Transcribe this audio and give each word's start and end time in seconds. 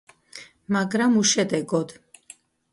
მაგრამ 0.77 1.21
უშედეგოდ. 1.23 1.97